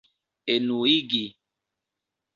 enuigi 0.53 1.25